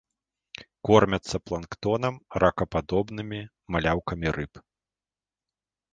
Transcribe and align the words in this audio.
Кормяцца 0.87 1.37
планктонам, 1.49 2.15
ракападобнымі, 2.43 3.41
маляўкамі 3.77 4.27
рыб. 4.39 4.53